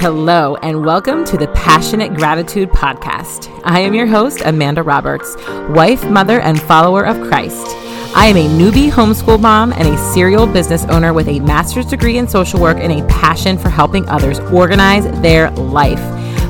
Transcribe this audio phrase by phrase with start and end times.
[0.00, 3.50] Hello, and welcome to the Passionate Gratitude Podcast.
[3.64, 5.34] I am your host, Amanda Roberts,
[5.70, 7.66] wife, mother, and follower of Christ.
[8.14, 12.16] I am a newbie homeschool mom and a serial business owner with a master's degree
[12.16, 15.98] in social work and a passion for helping others organize their life.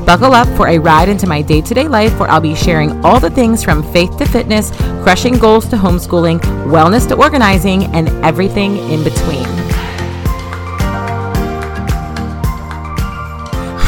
[0.05, 3.03] Buckle up for a ride into my day to day life where I'll be sharing
[3.03, 4.69] all the things from faith to fitness,
[5.01, 9.68] crushing goals to homeschooling, wellness to organizing, and everything in between.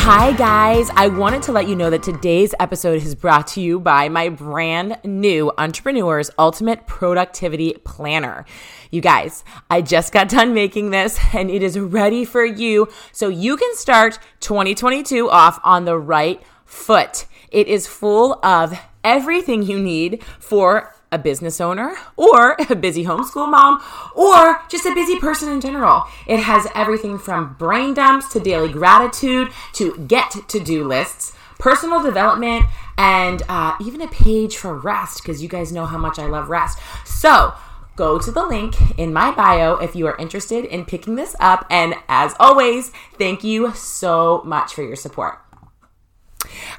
[0.04, 0.90] Hi, guys.
[0.96, 4.30] I wanted to let you know that today's episode is brought to you by my
[4.30, 8.44] brand new Entrepreneur's Ultimate Productivity Planner.
[8.90, 13.30] You guys, I just got done making this and it is ready for you so
[13.30, 17.28] you can start 2022 off on the right foot.
[17.52, 23.50] It is full of everything you need for a business owner or a busy homeschool
[23.50, 23.82] mom
[24.16, 26.06] or just a busy person in general.
[26.26, 32.02] It has everything from brain dumps to daily gratitude to get to do lists, personal
[32.02, 32.66] development,
[32.98, 36.50] and uh, even a page for rest because you guys know how much I love
[36.50, 36.80] rest.
[37.06, 37.54] So,
[37.98, 41.66] go to the link in my bio if you are interested in picking this up.
[41.70, 45.40] And as always, thank you so much for your support.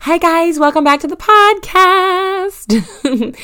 [0.01, 2.69] Hi, guys, welcome back to the podcast.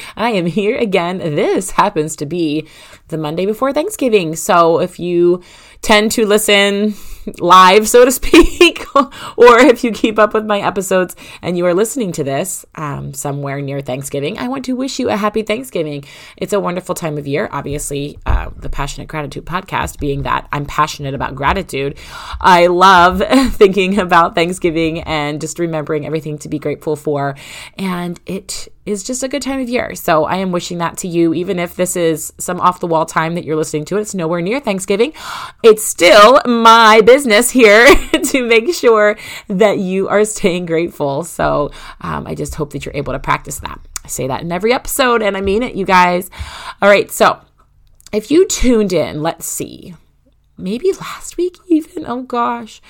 [0.17, 1.19] I am here again.
[1.19, 2.69] This happens to be
[3.09, 4.37] the Monday before Thanksgiving.
[4.37, 5.43] So if you
[5.83, 6.95] tend to listen
[7.39, 11.75] live, so to speak, or if you keep up with my episodes and you are
[11.75, 16.05] listening to this um, somewhere near Thanksgiving, I want to wish you a happy Thanksgiving.
[16.37, 17.49] It's a wonderful time of year.
[17.53, 21.99] Obviously, uh, the Passionate Gratitude podcast being that I'm passionate about gratitude.
[22.41, 27.37] I love thinking about Thanksgiving and just remembering everything to be grateful for.
[27.77, 29.95] And it is just a good time of year.
[29.95, 33.05] So I am wishing that to you, even if this is some off the wall
[33.05, 34.01] time that you're listening to it.
[34.01, 35.13] It's nowhere near Thanksgiving.
[35.63, 37.87] It's still my business here
[38.25, 39.17] to make sure
[39.49, 41.23] that you are staying grateful.
[41.25, 41.71] So
[42.01, 43.79] um, I just hope that you're able to practice that.
[44.05, 46.31] I say that in every episode, and I mean it, you guys.
[46.81, 47.11] All right.
[47.11, 47.39] So
[48.11, 49.95] if you tuned in, let's see,
[50.57, 52.07] maybe last week even.
[52.07, 52.81] Oh gosh.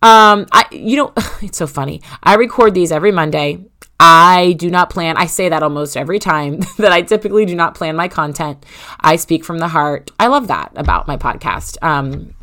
[0.00, 2.02] Um, I, you know, it's so funny.
[2.22, 3.64] I record these every Monday
[4.00, 7.74] I do not plan, I say that almost every time that I typically do not
[7.74, 8.64] plan my content.
[9.00, 10.10] I speak from the heart.
[10.20, 11.82] I love that about my podcast.
[11.82, 12.34] Um,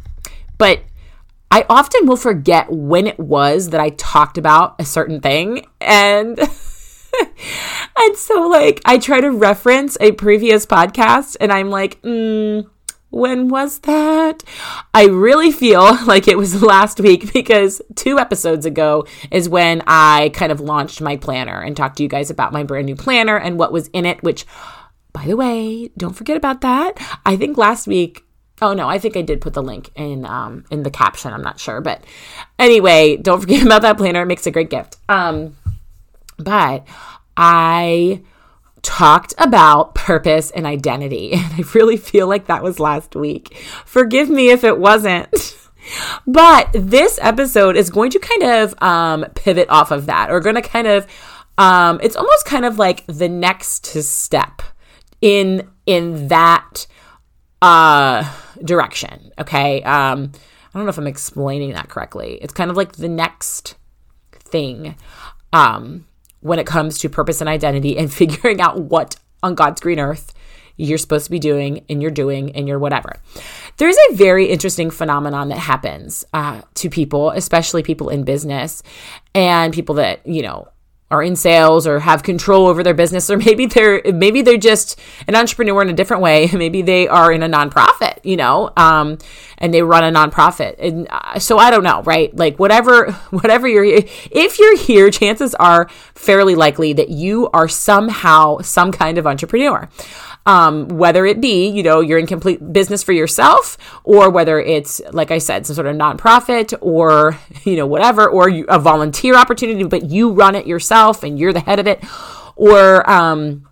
[0.57, 0.81] but
[1.51, 5.65] I often will forget when it was that I talked about a certain thing.
[5.79, 6.37] And.
[7.97, 12.67] and so, like, I try to reference a previous podcast, and I'm like, mm,
[13.15, 14.43] when was that?
[14.93, 20.31] I really feel like it was last week because two episodes ago is when I
[20.33, 23.37] kind of launched my planner and talked to you guys about my brand new planner
[23.37, 24.45] and what was in it, which,
[25.13, 26.99] by the way, don't forget about that.
[27.25, 28.23] I think last week
[28.61, 31.33] Oh no, I think I did put the link in um, in the caption.
[31.33, 32.05] I'm not sure, but
[32.57, 34.21] anyway, don't forget about that planner.
[34.21, 34.95] It makes a great gift.
[35.09, 35.57] Um,
[36.37, 36.87] but
[37.35, 38.21] I
[38.85, 41.33] talked about purpose and identity.
[41.45, 43.55] And I really feel like that was last week.
[43.85, 45.57] Forgive me if it wasn't.
[46.27, 50.55] but this episode is going to kind of um, pivot off of that, or going
[50.55, 51.07] to kind of,
[51.57, 54.61] um, it's almost kind of like the next step
[55.21, 56.87] in in that
[57.61, 58.31] uh,
[58.63, 59.31] direction.
[59.39, 62.37] Okay, um, I don't know if I'm explaining that correctly.
[62.41, 63.75] It's kind of like the next
[64.31, 64.95] thing.
[65.53, 66.05] Um,
[66.45, 70.31] when it comes to purpose and identity and figuring out what on God's green earth
[70.77, 73.15] you're supposed to be doing and you're doing and you're whatever.
[73.77, 78.83] There's a very interesting phenomenon that happens uh, to people, especially people in business
[79.33, 80.67] and people that, you know,
[81.11, 84.99] are in sales or have control over their business or maybe they're maybe they're just
[85.27, 86.49] an entrepreneur in a different way.
[86.55, 89.17] Maybe they are in a nonprofit you know um,
[89.57, 90.75] and they run a nonprofit.
[90.79, 92.35] And uh, so i don't know right?
[92.35, 98.59] Like whatever whatever you're if you're here chances are fairly likely that you are somehow
[98.59, 99.89] some kind of entrepreneur
[100.45, 105.01] um, whether it be, you know, you're in complete business for yourself, or whether it's,
[105.11, 109.35] like I said, some sort of nonprofit or, you know, whatever, or you, a volunteer
[109.35, 112.03] opportunity, but you run it yourself and you're the head of it,
[112.55, 113.67] or, um,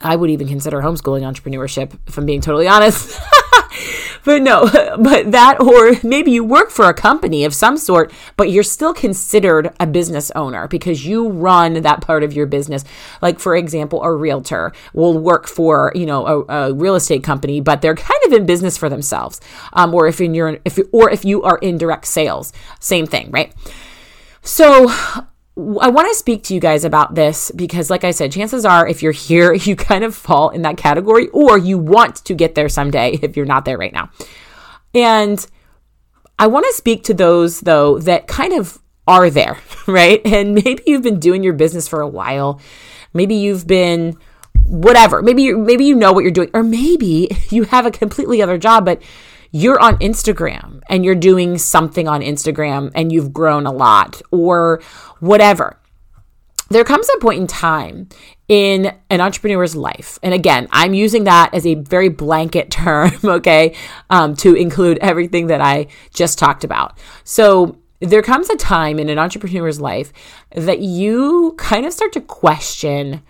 [0.00, 3.18] I would even consider homeschooling entrepreneurship, if I'm being totally honest.
[4.24, 4.62] but no,
[4.98, 8.94] but that, or maybe you work for a company of some sort, but you're still
[8.94, 12.84] considered a business owner because you run that part of your business.
[13.22, 17.60] Like, for example, a realtor will work for, you know, a, a real estate company,
[17.60, 19.40] but they're kind of in business for themselves.
[19.72, 23.30] Um, or if in your, if, or if you are in direct sales, same thing,
[23.30, 23.52] right?
[24.42, 24.92] So,
[25.58, 28.86] I want to speak to you guys about this because, like I said, chances are
[28.86, 32.54] if you're here, you kind of fall in that category or you want to get
[32.54, 34.10] there someday if you're not there right now.
[34.94, 35.44] And
[36.38, 40.20] I want to speak to those, though, that kind of are there, right?
[40.26, 42.60] And maybe you've been doing your business for a while.
[43.14, 44.18] Maybe you've been
[44.64, 45.22] whatever.
[45.22, 48.58] Maybe you maybe you know what you're doing or maybe you have a completely other
[48.58, 49.00] job but
[49.50, 54.82] you're on Instagram and you're doing something on Instagram and you've grown a lot or
[55.20, 55.78] whatever.
[56.68, 58.08] There comes a point in time
[58.48, 60.18] in an entrepreneur's life.
[60.22, 63.74] And again, I'm using that as a very blanket term, okay,
[64.10, 66.98] um, to include everything that I just talked about.
[67.24, 70.12] So there comes a time in an entrepreneur's life
[70.50, 73.22] that you kind of start to question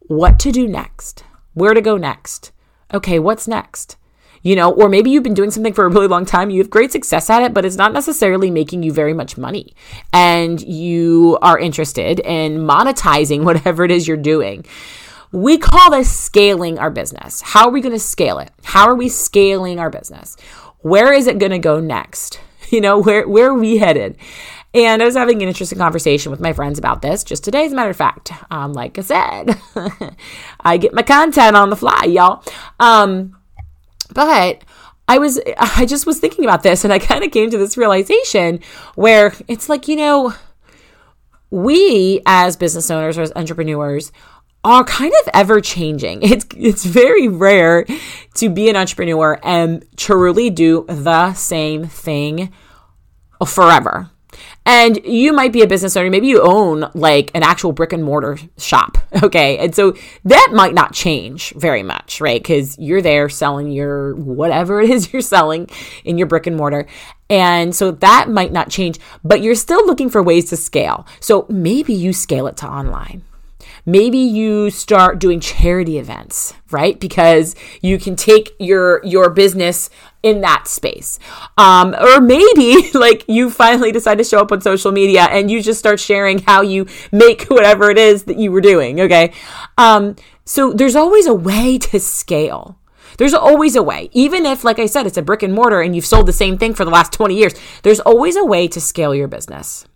[0.00, 1.24] what to do next,
[1.54, 2.52] where to go next.
[2.92, 3.96] Okay, what's next?
[4.44, 6.68] You know, or maybe you've been doing something for a really long time, you have
[6.68, 9.74] great success at it, but it's not necessarily making you very much money.
[10.12, 14.66] And you are interested in monetizing whatever it is you're doing.
[15.32, 17.40] We call this scaling our business.
[17.40, 18.50] How are we going to scale it?
[18.62, 20.36] How are we scaling our business?
[20.80, 22.40] Where is it going to go next?
[22.70, 24.16] You know, where where are we headed?
[24.72, 27.72] And I was having an interesting conversation with my friends about this just today, as
[27.72, 28.32] a matter of fact.
[28.50, 29.60] Um, like I said,
[30.60, 32.42] I get my content on the fly, y'all.
[32.80, 33.36] Um,
[34.12, 34.62] but
[35.08, 37.76] I was, I just was thinking about this and I kind of came to this
[37.76, 38.60] realization
[38.94, 40.34] where it's like, you know,
[41.50, 44.10] we as business owners or as entrepreneurs
[44.64, 46.22] are kind of ever changing.
[46.22, 47.86] It's it's very rare
[48.34, 52.52] to be an entrepreneur and truly do the same thing
[53.46, 54.10] forever.
[54.66, 58.04] And you might be a business owner, maybe you own like an actual brick and
[58.04, 58.98] mortar shop.
[59.22, 59.56] Okay.
[59.58, 59.94] And so
[60.24, 62.42] that might not change very much, right?
[62.42, 65.68] Because you're there selling your whatever it is you're selling
[66.04, 66.86] in your brick and mortar.
[67.30, 71.06] And so that might not change, but you're still looking for ways to scale.
[71.20, 73.22] So maybe you scale it to online
[73.86, 79.90] maybe you start doing charity events right because you can take your your business
[80.24, 81.18] in that space
[81.58, 85.62] um, or maybe like you finally decide to show up on social media and you
[85.62, 89.32] just start sharing how you make whatever it is that you were doing okay
[89.78, 92.78] um, so there's always a way to scale
[93.16, 94.10] there's always a way.
[94.12, 96.58] Even if, like I said, it's a brick and mortar and you've sold the same
[96.58, 99.86] thing for the last 20 years, there's always a way to scale your business.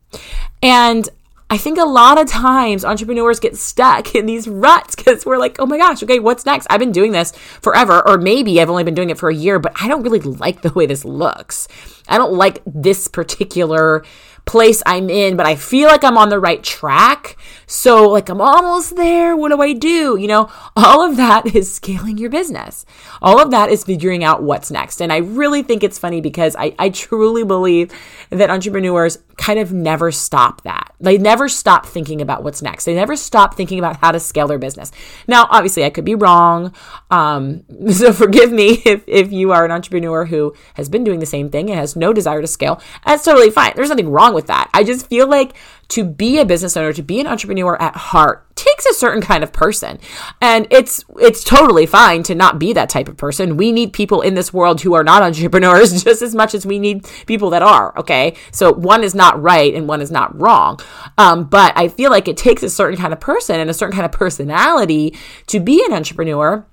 [0.63, 1.09] And
[1.51, 5.57] I think a lot of times entrepreneurs get stuck in these ruts because we're like,
[5.59, 6.67] oh my gosh, okay, what's next?
[6.69, 9.59] I've been doing this forever, or maybe I've only been doing it for a year,
[9.59, 11.67] but I don't really like the way this looks.
[12.07, 14.05] I don't like this particular
[14.49, 17.37] place I'm in, but I feel like I'm on the right track.
[17.67, 19.37] So, like, I'm almost there.
[19.37, 20.17] What do I do?
[20.17, 22.87] You know, all of that is scaling your business.
[23.21, 25.03] All of that is figuring out what's next.
[25.03, 27.93] And I really think it's funny because I, I truly believe
[28.31, 30.95] that entrepreneurs kind of never stop that.
[30.99, 32.87] They never stop thinking about what's next.
[32.87, 34.91] They never stop thinking about how to scale their business.
[35.27, 36.75] Now, obviously, I could be wrong.
[37.11, 41.27] Um, so, forgive me if, if you are an entrepreneur who has been doing the
[41.27, 42.81] same thing and has no desire to scale.
[43.05, 43.73] That's totally fine.
[43.77, 44.71] There's nothing wrong with that.
[44.73, 45.55] I just feel like
[45.89, 49.43] to be a business owner, to be an entrepreneur at heart takes a certain kind
[49.43, 49.99] of person.
[50.41, 53.57] And it's it's totally fine to not be that type of person.
[53.57, 56.79] We need people in this world who are not entrepreneurs just as much as we
[56.79, 58.37] need people that are, okay?
[58.53, 60.81] So one is not right and one is not wrong.
[61.17, 63.95] Um, but I feel like it takes a certain kind of person and a certain
[63.95, 66.67] kind of personality to be an entrepreneur.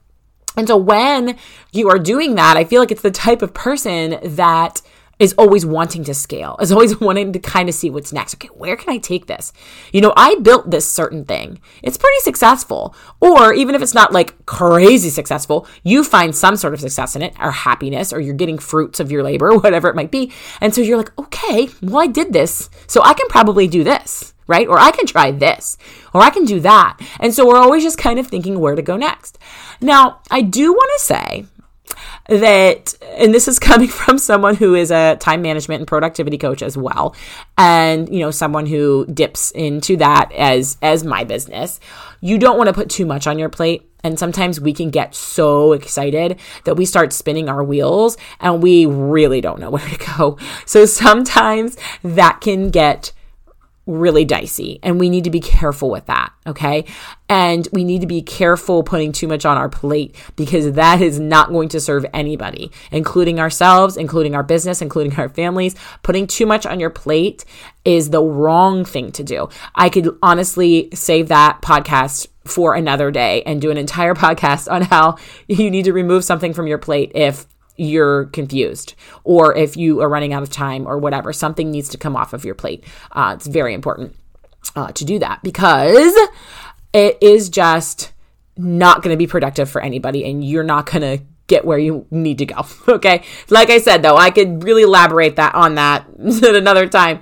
[0.58, 1.38] And so when
[1.72, 4.82] you are doing that, I feel like it's the type of person that
[5.20, 8.36] is always wanting to scale, is always wanting to kind of see what's next.
[8.36, 9.54] Okay, where can I take this?
[9.94, 11.60] You know, I built this certain thing.
[11.84, 12.96] It's pretty successful.
[13.20, 17.22] Or even if it's not like crazy successful, you find some sort of success in
[17.22, 20.32] it or happiness or you're getting fruits of your labor, whatever it might be.
[20.62, 22.70] And so you're like, okay, well, I did this.
[22.88, 24.34] So I can probably do this.
[24.48, 24.68] Right?
[24.68, 25.76] Or I can try this,
[26.14, 27.00] or I can do that.
[27.20, 29.40] And so we're always just kind of thinking where to go next.
[29.82, 31.46] Now, I do want to say
[32.28, 36.62] that and this is coming from someone who is a time management and productivity coach
[36.62, 37.16] as well
[37.58, 41.80] and you know someone who dips into that as as my business.
[42.22, 45.16] You don't want to put too much on your plate and sometimes we can get
[45.16, 49.98] so excited that we start spinning our wheels and we really don't know where to
[50.18, 50.38] go.
[50.66, 53.12] So sometimes that can get
[53.86, 56.86] really dicey and we need to be careful with that okay?
[57.28, 61.20] And we need to be careful putting too much on our plate because that is
[61.20, 65.76] not going to serve anybody including ourselves including our business including our families.
[66.04, 67.46] Putting too much on your plate
[67.84, 69.50] is the wrong thing to do.
[69.74, 74.84] I could honestly save that podcast for another day and do an entire podcast on
[74.84, 80.02] how you need to remove something from your plate if you're confused or if you
[80.02, 82.84] are running out of time or whatever, something needs to come off of your plate.
[83.12, 84.16] Uh, it's very important
[84.76, 86.16] uh, to do that because
[86.94, 88.14] it is just
[88.58, 92.08] not going to be productive for anybody and you're not going to get where you
[92.10, 92.66] need to go.
[92.88, 93.24] Okay.
[93.50, 96.06] Like I said, though, I could really elaborate that on that
[96.44, 97.20] at another time.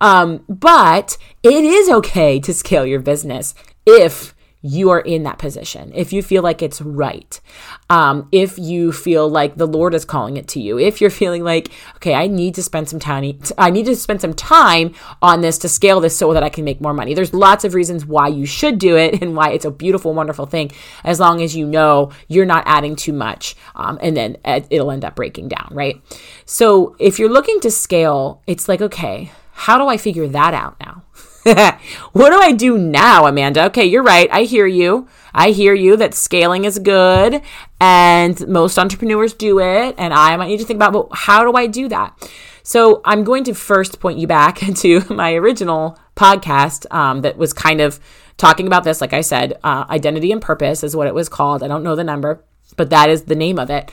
[0.00, 4.35] Um, but it is okay to scale your business if
[4.66, 7.40] you are in that position, if you feel like it's right,
[7.88, 11.44] um, if you feel like the Lord is calling it to you, if you're feeling
[11.44, 15.40] like, okay, I need to spend some time, I need to spend some time on
[15.40, 17.14] this to scale this so that I can make more money.
[17.14, 20.46] There's lots of reasons why you should do it and why it's a beautiful, wonderful
[20.46, 20.72] thing,
[21.04, 25.04] as long as you know you're not adding too much, um, and then it'll end
[25.04, 26.02] up breaking down, right?
[26.44, 30.78] So if you're looking to scale, it's like, okay, how do I figure that out
[30.80, 31.02] now?
[32.12, 33.66] what do I do now, Amanda?
[33.66, 34.28] Okay, you're right.
[34.32, 35.06] I hear you.
[35.32, 37.40] I hear you that scaling is good
[37.80, 39.94] and most entrepreneurs do it.
[39.96, 42.30] And I might need to think about, well, how do I do that?
[42.64, 47.52] So I'm going to first point you back to my original podcast um, that was
[47.52, 48.00] kind of
[48.38, 49.00] talking about this.
[49.00, 51.62] Like I said, uh, identity and purpose is what it was called.
[51.62, 52.42] I don't know the number,
[52.76, 53.92] but that is the name of it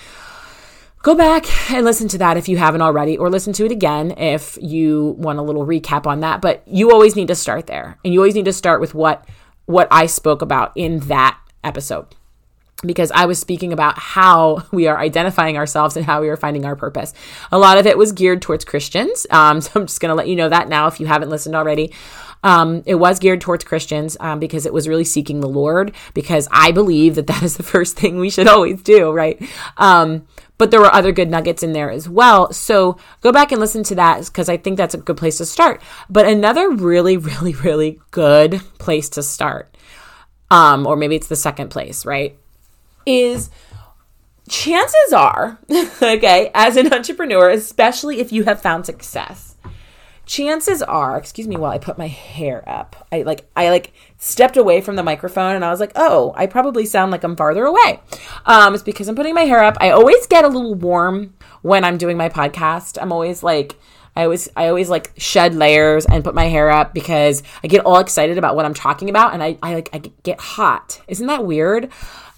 [1.04, 4.12] go back and listen to that if you haven't already, or listen to it again
[4.18, 6.42] if you want a little recap on that.
[6.42, 9.28] But you always need to start there, and you always need to start with what
[9.66, 12.08] what I spoke about in that episode.
[12.86, 16.66] Because I was speaking about how we are identifying ourselves and how we are finding
[16.66, 17.14] our purpose.
[17.52, 19.28] A lot of it was geared towards Christians.
[19.30, 21.56] Um, so I'm just going to let you know that now if you haven't listened
[21.56, 21.94] already.
[22.46, 26.50] Um, it was geared towards Christians um, because it was really seeking the Lord, because
[26.52, 29.42] I believe that that is the first thing we should always do, right?
[30.64, 32.54] But there were other good nuggets in there as well.
[32.54, 35.46] So go back and listen to that because I think that's a good place to
[35.46, 35.82] start.
[36.10, 39.76] But another really, really, really good place to start,
[40.50, 42.38] um, or maybe it's the second place, right?
[43.06, 43.50] Is
[44.48, 45.60] chances are,
[46.02, 49.53] okay, as an entrepreneur, especially if you have found success,
[50.26, 53.08] chances are, excuse me while I put my hair up.
[53.12, 56.46] I like I like stepped away from the microphone and I was like, "Oh, I
[56.46, 58.00] probably sound like I'm farther away."
[58.46, 59.78] Um it's because I'm putting my hair up.
[59.80, 62.98] I always get a little warm when I'm doing my podcast.
[63.02, 63.76] I'm always like
[64.16, 67.86] I always I always like shed layers and put my hair up because I get
[67.86, 71.02] all excited about what I'm talking about and I, I like I get hot.
[71.08, 71.92] Isn't that weird?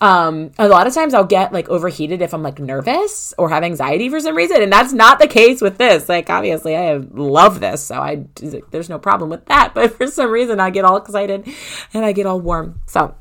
[0.05, 3.63] Um, a lot of times I'll get like overheated if I'm like nervous or have
[3.63, 6.07] anxiety for some reason, and that's not the case with this.
[6.07, 8.25] Like obviously I love this, so I
[8.69, 9.73] there's no problem with that.
[9.75, 11.47] But for some reason I get all excited
[11.91, 12.81] and I get all warm.
[12.85, 13.15] So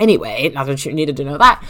[0.00, 1.62] anyway, not that you needed to know that.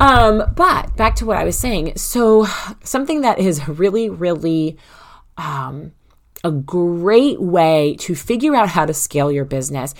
[0.00, 1.98] Um, but back to what I was saying.
[1.98, 2.46] So
[2.82, 4.78] something that is really, really
[5.36, 5.92] um,
[6.42, 9.94] a great way to figure out how to scale your business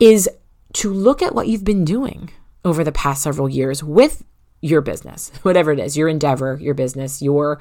[0.00, 0.30] is
[0.74, 2.30] to look at what you've been doing
[2.64, 4.24] over the past several years with
[4.60, 7.60] your business, whatever it is, your endeavor, your business, your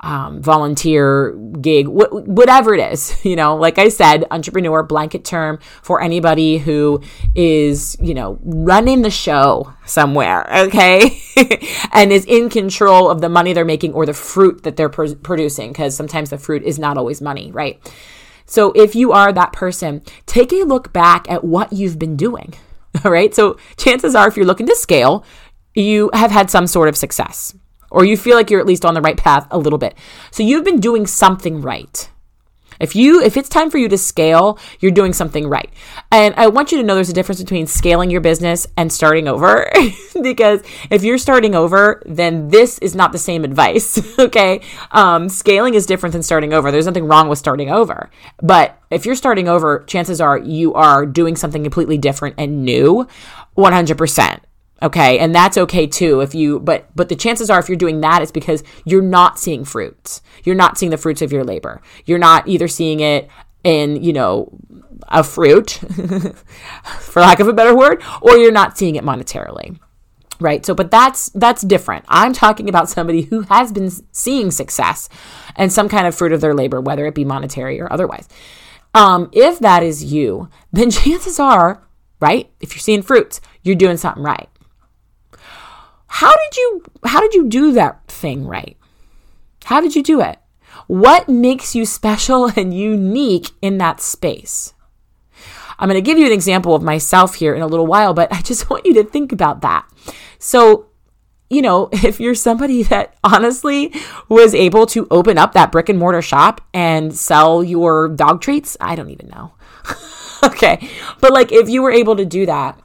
[0.00, 3.16] um, volunteer gig, wh- whatever it is.
[3.26, 7.02] You know, like I said, entrepreneur blanket term for anybody who
[7.34, 11.20] is, you know, running the show somewhere, okay,
[11.92, 15.16] and is in control of the money they're making or the fruit that they're pr-
[15.22, 17.80] producing, because sometimes the fruit is not always money, right?
[18.46, 22.54] So if you are that person, take a look back at what you've been doing.
[23.04, 23.34] All right.
[23.34, 25.24] So chances are, if you're looking to scale,
[25.74, 27.54] you have had some sort of success
[27.90, 29.96] or you feel like you're at least on the right path a little bit.
[30.30, 32.10] So you've been doing something right.
[32.80, 35.70] If you if it's time for you to scale, you're doing something right.
[36.10, 39.28] And I want you to know there's a difference between scaling your business and starting
[39.28, 39.70] over
[40.22, 44.60] because if you're starting over, then this is not the same advice, okay?
[44.90, 46.70] Um, scaling is different than starting over.
[46.70, 48.10] There's nothing wrong with starting over.
[48.42, 53.06] But if you're starting over, chances are you are doing something completely different and new
[53.56, 54.40] 100%
[54.82, 58.00] okay and that's okay too if you but but the chances are if you're doing
[58.02, 60.22] that it's because you're not seeing fruits.
[60.44, 61.80] You're not seeing the fruits of your labor.
[62.04, 63.28] You're not either seeing it
[63.64, 64.56] in you know
[65.08, 65.70] a fruit
[67.00, 69.78] for lack of a better word or you're not seeing it monetarily
[70.38, 70.66] right?
[70.66, 72.04] So but that's that's different.
[72.08, 75.08] I'm talking about somebody who has been seeing success
[75.54, 78.28] and some kind of fruit of their labor whether it be monetary or otherwise.
[78.94, 81.82] Um, if that is you then chances are
[82.20, 84.48] right if you're seeing fruits you're doing something right
[86.06, 88.76] how did you how did you do that thing right?
[89.64, 90.38] How did you do it?
[90.86, 94.72] What makes you special and unique in that space?
[95.78, 98.32] I'm going to give you an example of myself here in a little while, but
[98.32, 99.86] I just want you to think about that.
[100.38, 100.86] So,
[101.50, 103.92] you know, if you're somebody that honestly
[104.28, 108.76] was able to open up that brick and mortar shop and sell your dog treats,
[108.80, 109.52] I don't even know.
[110.44, 110.88] okay.
[111.20, 112.80] But like if you were able to do that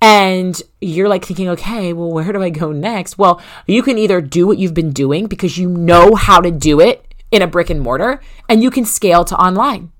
[0.00, 3.18] and you're like thinking, okay, well, where do I go next?
[3.18, 6.80] Well, you can either do what you've been doing because you know how to do
[6.80, 9.92] it in a brick and mortar, and you can scale to online.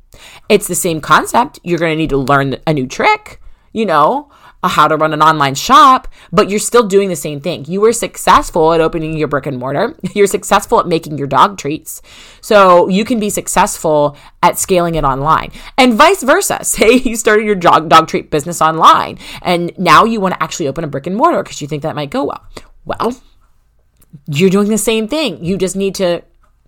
[0.48, 1.60] It's the same concept.
[1.62, 3.40] You're going to need to learn a new trick,
[3.72, 4.30] you know,
[4.64, 7.64] how to run an online shop, but you're still doing the same thing.
[7.66, 9.96] You were successful at opening your brick and mortar.
[10.14, 12.02] You're successful at making your dog treats.
[12.40, 16.60] So you can be successful at scaling it online and vice versa.
[16.64, 20.66] Say you started your dog, dog treat business online and now you want to actually
[20.66, 22.44] open a brick and mortar because you think that might go well.
[22.84, 23.20] Well,
[24.26, 25.44] you're doing the same thing.
[25.44, 26.22] You just need to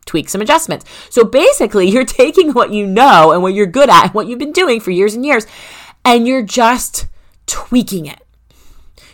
[0.07, 0.85] tweak some adjustments.
[1.09, 4.39] So basically, you're taking what you know and what you're good at, and what you've
[4.39, 5.47] been doing for years and years,
[6.05, 7.07] and you're just
[7.51, 8.27] tweaking it.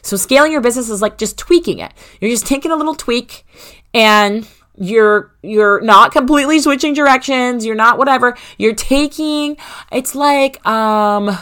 [0.03, 1.93] So scaling your business is like just tweaking it.
[2.21, 3.45] You're just taking a little tweak
[3.93, 8.37] and you're you're not completely switching directions, you're not whatever.
[8.59, 9.57] You're taking
[9.91, 11.37] it's like um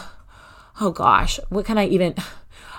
[0.81, 2.15] oh gosh, what can I even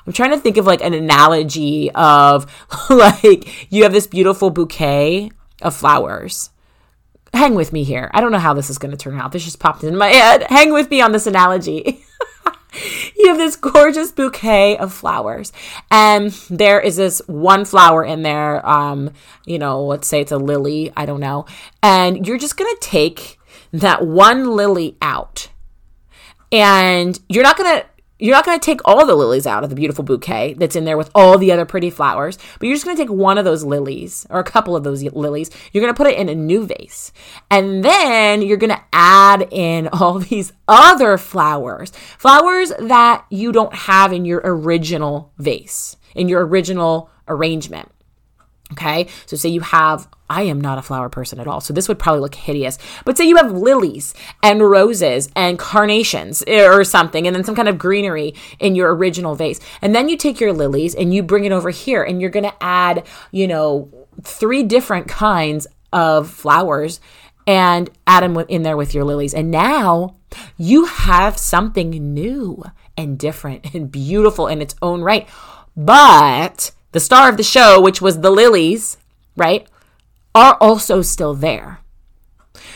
[0.08, 2.52] I'm trying to think of like an analogy of
[2.90, 5.32] like you have this beautiful bouquet
[5.62, 6.50] of flowers.
[7.34, 8.10] Hang with me here.
[8.14, 9.34] I don't know how this is going to turn out.
[9.34, 10.44] This just popped into my head.
[10.44, 12.02] Hang with me on this analogy.
[13.18, 15.52] you have this gorgeous bouquet of flowers.
[15.92, 19.12] And there is this one flower in there um
[19.46, 21.46] you know let's say it's a lily i don't know.
[21.82, 23.40] And you're just gonna take
[23.72, 25.50] that one lily out.
[26.52, 27.86] And you're not gonna
[28.18, 30.86] you're not going to take all the lilies out of the beautiful bouquet that's in
[30.86, 33.46] there with all the other pretty flowers, but you're just going to take one of
[33.46, 35.50] those lilies or a couple of those lilies.
[35.72, 37.12] You're going to put it in a new vase.
[37.52, 43.76] And then you're going to add in all these other flowers, flowers that you don't
[43.76, 47.92] have in your original vase, in your original arrangement.
[48.72, 49.08] Okay.
[49.28, 51.62] So say you have, I am not a flower person at all.
[51.62, 52.80] So this would probably look hideous.
[53.06, 57.56] But say you have lilies and roses and carnations eh, or something, and then some
[57.56, 59.60] kind of greenery in your original vase.
[59.82, 62.64] And then you take your lilies and you bring it over here and you're to
[62.64, 67.00] add, you know, three different kinds of flowers
[67.48, 69.34] and add them in there with your lilies.
[69.34, 70.16] And now
[70.58, 72.64] you have something new
[72.98, 75.28] and different and beautiful in its own right.
[75.78, 78.96] But the star of the show, which was the lilies,
[79.36, 79.68] right,
[80.34, 81.82] are also still there.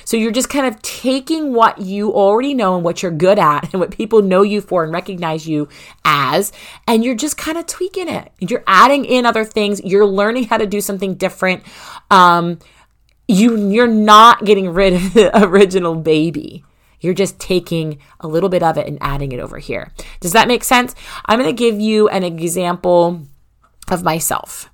[0.03, 3.71] So you're just kind of taking what you already know and what you're good at
[3.71, 5.69] and what people know you for and recognize you
[6.03, 6.51] as,
[6.85, 8.29] and you're just kind of tweaking it.
[8.41, 9.79] You're adding in other things.
[9.85, 11.63] You're learning how to do something different.
[12.11, 12.59] Um,
[13.25, 16.65] you you're not getting rid of the original baby.
[16.99, 19.93] You're just taking a little bit of it and adding it over here.
[20.19, 20.93] Does that make sense?
[21.25, 23.21] I'm going to give you an example
[23.91, 24.69] of myself.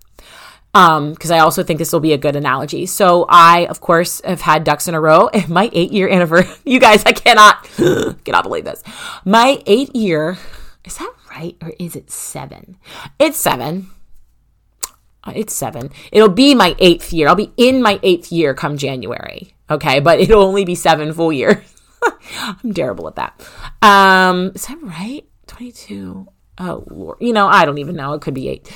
[0.74, 2.86] Um, because I also think this will be a good analogy.
[2.86, 5.30] So I, of course, have had ducks in a row.
[5.48, 7.64] My eight year anniversary, you guys, I cannot,
[8.26, 8.84] cannot believe this.
[9.24, 10.38] My eight year,
[10.84, 11.56] is that right?
[11.62, 12.78] Or is it seven?
[13.20, 13.90] It's seven.
[15.24, 15.92] Uh, it's seven.
[16.12, 17.30] It'll be my eighth year.
[17.30, 19.56] I'll be in my eighth year come January.
[19.70, 20.02] Okay.
[20.02, 21.64] But it'll only be seven full years.
[22.38, 23.48] I'm terrible at that.
[23.82, 25.26] Um, is that right?
[25.48, 26.28] 22.
[26.58, 27.18] Oh, Lord.
[27.22, 28.14] You know, I don't even know.
[28.14, 28.72] It could be eight.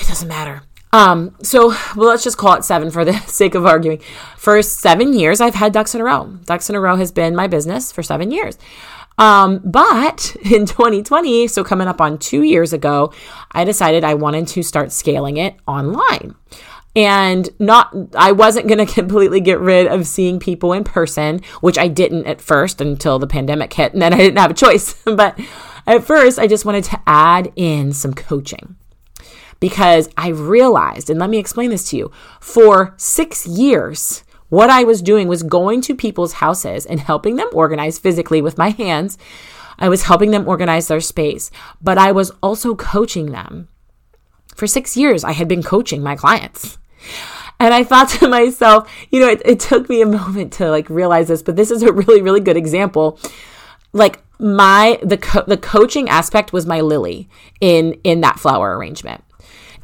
[0.00, 0.62] It doesn't matter.
[0.92, 4.00] Um, so well, let's just call it seven for the sake of arguing.
[4.36, 6.26] For seven years, I've had ducks in a row.
[6.44, 8.58] Ducks in a row has been my business for seven years.
[9.18, 13.12] Um, but in 2020, so coming up on two years ago,
[13.52, 16.34] I decided I wanted to start scaling it online.
[16.96, 21.78] And not, I wasn't going to completely get rid of seeing people in person, which
[21.78, 23.92] I didn't at first until the pandemic hit.
[23.92, 24.94] And then I didn't have a choice.
[25.04, 25.38] but
[25.86, 28.76] at first, I just wanted to add in some coaching
[29.60, 34.84] because I realized, and let me explain this to you, for six years, what I
[34.84, 39.16] was doing was going to people's houses and helping them organize physically with my hands.
[39.78, 43.68] I was helping them organize their space, but I was also coaching them.
[44.56, 46.78] For six years, I had been coaching my clients.
[47.60, 50.90] And I thought to myself, you know, it, it took me a moment to like
[50.90, 53.20] realize this, but this is a really, really good example.
[53.92, 57.28] Like my the co- the coaching aspect was my lily
[57.60, 59.22] in in that flower arrangement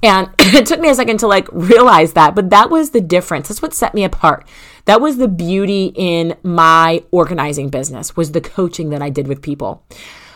[0.02, 3.48] and it took me a second to like realize that, but that was the difference.
[3.48, 4.46] That's what set me apart.
[4.84, 9.42] That was the beauty in my organizing business was the coaching that I did with
[9.42, 9.84] people.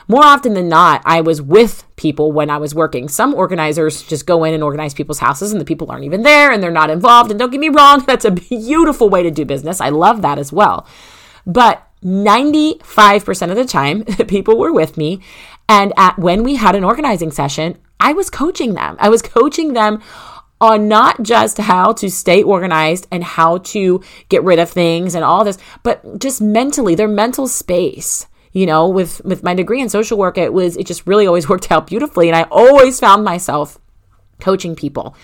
[0.09, 3.09] More often than not, I was with people when I was working.
[3.09, 6.51] Some organizers just go in and organize people's houses and the people aren't even there
[6.51, 7.31] and they're not involved.
[7.31, 9.81] And don't get me wrong, that's a beautiful way to do business.
[9.81, 10.85] I love that as well.
[11.47, 15.21] But 95% of the time, people were with me.
[15.71, 18.97] And at when we had an organizing session, I was coaching them.
[18.99, 20.03] I was coaching them
[20.61, 25.25] on not just how to stay organized and how to get rid of things and
[25.25, 28.27] all this, but just mentally, their mental space.
[28.51, 31.49] You know, with with my degree in social work, it was it just really always
[31.53, 33.79] worked out beautifully, and I always found myself
[34.41, 35.15] coaching people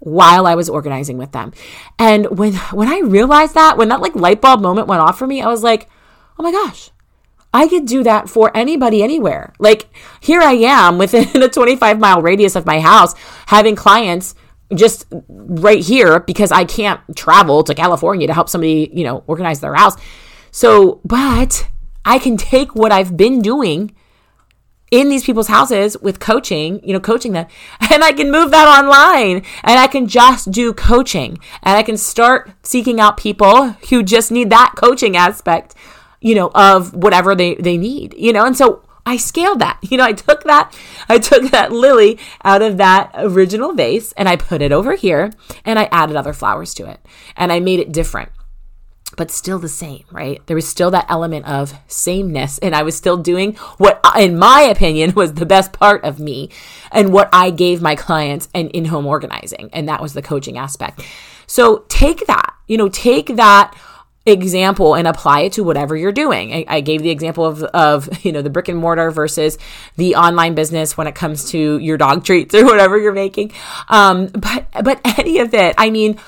[0.00, 1.54] while I was organizing with them.
[1.98, 5.26] And when when I realized that, when that like light bulb moment went off for
[5.26, 5.88] me, I was like,
[6.38, 6.90] "Oh my gosh.
[7.56, 9.54] I could do that for anybody anywhere.
[9.58, 9.88] Like
[10.20, 13.14] here I am within a 25 mile radius of my house
[13.46, 14.34] having clients
[14.74, 19.60] just right here because I can't travel to California to help somebody, you know, organize
[19.60, 19.96] their house.
[20.50, 21.66] So, but
[22.04, 23.94] I can take what I've been doing
[24.90, 27.46] in these people's houses with coaching, you know, coaching them,
[27.90, 31.96] and I can move that online and I can just do coaching and I can
[31.96, 35.74] start seeking out people who just need that coaching aspect,
[36.20, 39.78] you know, of whatever they, they need, you know, and so I scaled that.
[39.90, 40.76] You know, I took that,
[41.08, 45.32] I took that lily out of that original vase and I put it over here
[45.64, 47.00] and I added other flowers to it
[47.36, 48.30] and I made it different
[49.16, 50.44] but still the same, right?
[50.46, 54.62] There was still that element of sameness, and I was still doing what, in my
[54.62, 56.50] opinion, was the best part of me
[56.92, 60.58] and what I gave my clients and in home organizing, and that was the coaching
[60.58, 61.02] aspect.
[61.46, 63.74] So take that, you know, take that
[64.26, 66.52] example and apply it to whatever you're doing.
[66.52, 69.56] I, I, gave the example of, of, you know, the brick and mortar versus
[69.96, 73.52] the online business when it comes to your dog treats or whatever you're making.
[73.88, 76.18] Um, but, but any of it, I mean,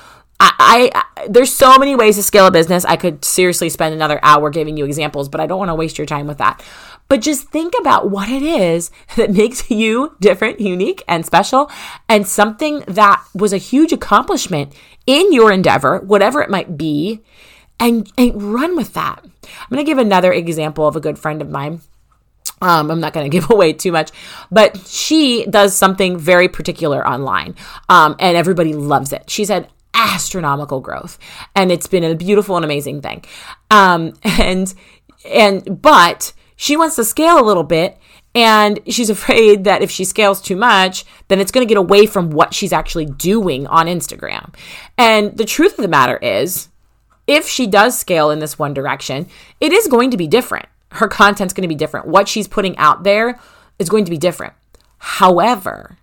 [0.41, 2.85] I, I, there's so many ways to scale a business.
[2.85, 5.97] I could seriously spend another hour giving you examples, but I don't want to waste
[5.97, 6.63] your time with that.
[7.09, 11.69] But just think about what it is that makes you different, unique, and special,
[12.07, 14.73] and something that was a huge accomplishment
[15.05, 17.21] in your endeavor, whatever it might be,
[17.79, 19.21] and, and run with that.
[19.23, 21.81] I'm going to give another example of a good friend of mine.
[22.61, 24.11] Um, I'm not going to give away too much,
[24.51, 27.55] but she does something very particular online,
[27.87, 29.29] um, and everybody loves it.
[29.29, 31.17] She's had astronomical growth
[31.55, 33.23] and it's been a beautiful and amazing thing
[33.69, 34.73] um and
[35.25, 37.97] and but she wants to scale a little bit
[38.33, 42.05] and she's afraid that if she scales too much then it's going to get away
[42.05, 44.53] from what she's actually doing on Instagram
[44.97, 46.69] and the truth of the matter is
[47.29, 49.27] if she does scale in this one direction
[49.61, 52.77] it is going to be different her content's going to be different what she's putting
[52.77, 53.39] out there
[53.77, 54.53] is going to be different
[54.97, 55.97] however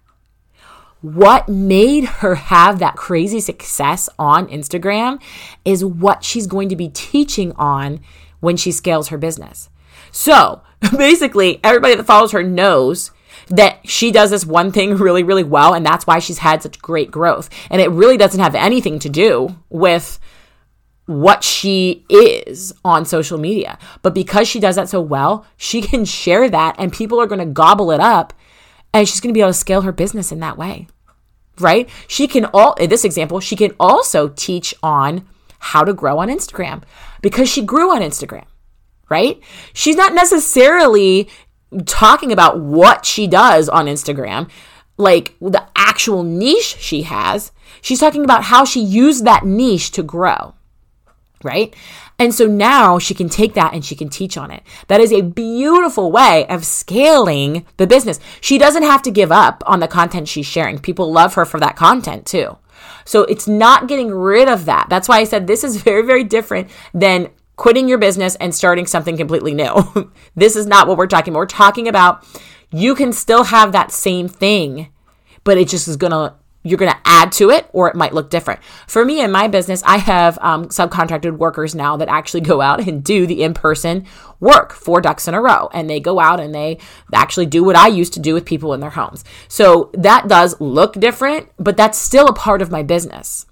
[1.02, 5.22] what made her have that crazy success on Instagram
[5.64, 8.00] is what she's going to be teaching on
[8.40, 9.68] when she scales her business.
[10.10, 10.62] So
[10.96, 13.12] basically, everybody that follows her knows
[13.48, 16.80] that she does this one thing really, really well, and that's why she's had such
[16.80, 17.50] great growth.
[17.70, 20.18] And it really doesn't have anything to do with
[21.06, 23.78] what she is on social media.
[24.02, 27.38] But because she does that so well, she can share that and people are going
[27.38, 28.32] to gobble it up
[28.92, 30.88] and she's going to be able to scale her business in that way
[31.60, 31.88] right?
[32.08, 35.26] She can all in this example, she can also teach on
[35.58, 36.82] how to grow on Instagram
[37.22, 38.44] because she grew on Instagram,
[39.08, 39.40] right?
[39.72, 41.28] She's not necessarily
[41.86, 44.50] talking about what she does on Instagram,
[44.96, 47.52] like the actual niche she has.
[47.80, 50.54] She's talking about how she used that niche to grow,
[51.46, 51.74] right?
[52.18, 54.62] And so now she can take that and she can teach on it.
[54.88, 58.20] That is a beautiful way of scaling the business.
[58.40, 60.78] She doesn't have to give up on the content she's sharing.
[60.78, 62.58] People love her for that content too.
[63.04, 64.86] So it's not getting rid of that.
[64.88, 68.86] That's why I said this is very, very different than quitting your business and starting
[68.86, 70.12] something completely new.
[70.34, 71.38] this is not what we're talking about.
[71.38, 72.24] We're talking about
[72.70, 74.88] you can still have that same thing,
[75.44, 76.34] but it just is going to
[76.66, 78.62] you're going to add to it or it might look different.
[78.86, 82.86] For me in my business, I have um, subcontracted workers now that actually go out
[82.86, 84.06] and do the in person
[84.40, 85.68] work for ducks in a row.
[85.72, 86.78] And they go out and they
[87.12, 89.24] actually do what I used to do with people in their homes.
[89.48, 93.46] So that does look different, but that's still a part of my business.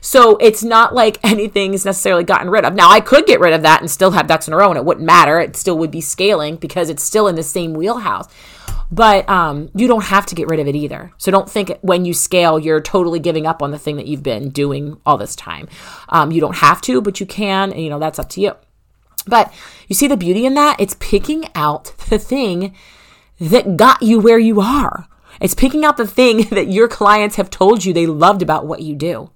[0.00, 2.74] So it's not like anything's necessarily gotten rid of.
[2.74, 4.78] Now I could get rid of that and still have ducks in a row and
[4.78, 5.40] it wouldn't matter.
[5.40, 8.28] It still would be scaling because it's still in the same wheelhouse
[8.90, 11.12] but um, you don't have to get rid of it either.
[11.18, 14.22] So don't think when you scale, you're totally giving up on the thing that you've
[14.22, 15.68] been doing all this time.
[16.08, 18.52] Um, you don't have to, but you can, and you know, that's up to you.
[19.26, 19.52] But
[19.86, 20.80] you see the beauty in that?
[20.80, 22.74] It's picking out the thing
[23.38, 25.06] that got you where you are.
[25.40, 28.82] It's picking out the thing that your clients have told you they loved about what
[28.82, 29.30] you do,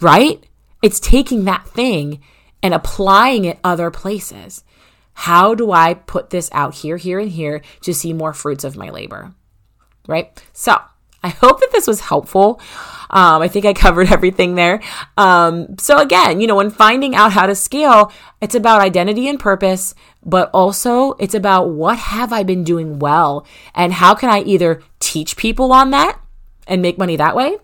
[0.00, 0.44] right?
[0.82, 2.20] It's taking that thing
[2.62, 4.64] and applying it other places.
[5.12, 8.76] How do I put this out here, here, and here to see more fruits of
[8.76, 9.34] my labor?
[10.06, 10.42] Right?
[10.52, 10.78] So,
[11.22, 12.60] I hope that this was helpful.
[13.10, 14.80] Um, I think I covered everything there.
[15.16, 19.38] Um, so, again, you know, when finding out how to scale, it's about identity and
[19.38, 19.94] purpose,
[20.24, 24.82] but also it's about what have I been doing well and how can I either
[24.98, 26.18] teach people on that
[26.66, 27.58] and make money that way,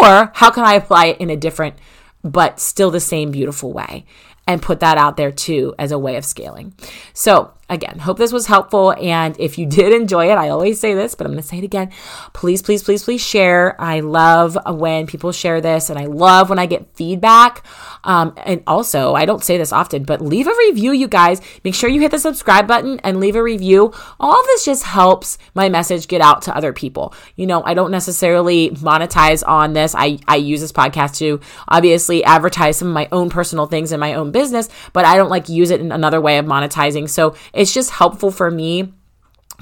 [0.00, 1.76] or how can I apply it in a different
[2.22, 4.06] but still the same beautiful way
[4.46, 6.74] and put that out there too as a way of scaling.
[7.12, 8.92] So again, hope this was helpful.
[9.00, 11.58] And if you did enjoy it, I always say this, but I'm going to say
[11.58, 11.90] it again.
[12.32, 13.80] Please, please, please, please share.
[13.80, 17.64] I love when people share this and I love when I get feedback.
[18.04, 21.40] Um, and also, I don't say this often, but leave a review, you guys.
[21.64, 23.92] Make sure you hit the subscribe button and leave a review.
[24.20, 27.14] All of this just helps my message get out to other people.
[27.36, 29.94] You know, I don't necessarily monetize on this.
[29.94, 34.00] I, I use this podcast to obviously advertise some of my own personal things in
[34.00, 37.08] my own business, but I don't like use it in another way of monetizing.
[37.08, 38.92] So it's just helpful for me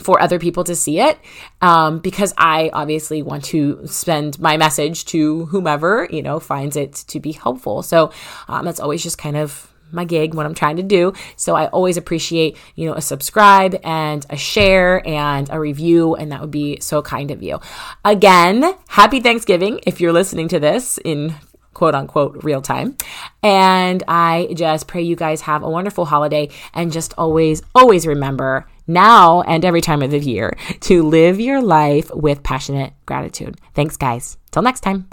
[0.00, 1.16] for other people to see it
[1.60, 6.94] um, because I obviously want to send my message to whomever you know finds it
[6.94, 7.84] to be helpful.
[7.84, 8.10] So
[8.48, 11.12] um, that's always just kind of my gig, what I'm trying to do.
[11.36, 16.32] So I always appreciate, you know, a subscribe and a share and a review, and
[16.32, 17.60] that would be so kind of you.
[18.04, 21.34] Again, happy Thanksgiving if you're listening to this in
[21.74, 22.96] quote unquote real time.
[23.42, 28.66] And I just pray you guys have a wonderful holiday and just always, always remember
[28.87, 33.58] now and every time of the year to live your life with passionate gratitude.
[33.74, 34.37] Thanks, guys.
[34.50, 35.08] Till next time.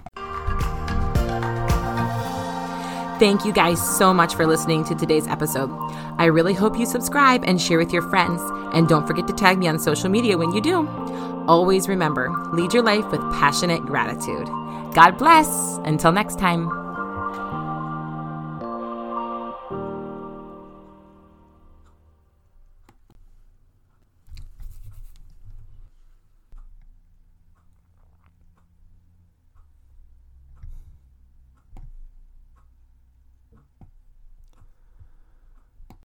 [3.20, 5.70] Thank you guys so much for listening to today's episode.
[6.18, 8.42] I really hope you subscribe and share with your friends.
[8.74, 10.88] And don't forget to tag me on social media when you do.
[11.46, 14.48] Always remember lead your life with passionate gratitude.
[14.94, 15.80] God bless.
[15.84, 16.89] Until next time.